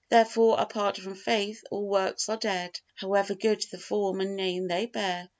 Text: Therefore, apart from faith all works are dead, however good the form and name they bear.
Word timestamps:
Therefore, 0.09 0.59
apart 0.59 0.97
from 0.97 1.13
faith 1.13 1.63
all 1.69 1.87
works 1.87 2.27
are 2.27 2.35
dead, 2.37 2.79
however 2.95 3.35
good 3.35 3.63
the 3.69 3.77
form 3.77 4.19
and 4.19 4.35
name 4.35 4.67
they 4.67 4.87
bear. 4.87 5.29